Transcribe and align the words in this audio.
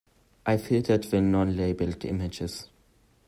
I 0.47 0.57
filtered 0.57 1.03
the 1.03 1.21
non 1.21 1.55
labelled 1.55 2.03
images. 2.05 2.67